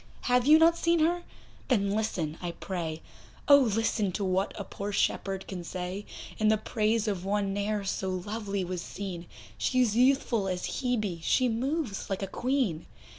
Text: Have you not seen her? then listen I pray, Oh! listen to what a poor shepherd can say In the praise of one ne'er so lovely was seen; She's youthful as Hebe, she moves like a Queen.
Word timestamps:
Have 0.21 0.47
you 0.47 0.57
not 0.57 0.75
seen 0.79 0.97
her? 1.01 1.21
then 1.67 1.91
listen 1.91 2.35
I 2.41 2.53
pray, 2.53 3.03
Oh! 3.47 3.59
listen 3.59 4.11
to 4.13 4.23
what 4.23 4.51
a 4.59 4.63
poor 4.63 4.91
shepherd 4.91 5.47
can 5.47 5.63
say 5.63 6.07
In 6.39 6.47
the 6.47 6.57
praise 6.57 7.07
of 7.07 7.23
one 7.23 7.53
ne'er 7.53 7.83
so 7.83 8.09
lovely 8.09 8.63
was 8.63 8.81
seen; 8.81 9.27
She's 9.59 9.95
youthful 9.95 10.47
as 10.47 10.81
Hebe, 10.81 11.19
she 11.21 11.47
moves 11.47 12.09
like 12.09 12.23
a 12.23 12.25
Queen. 12.27 12.87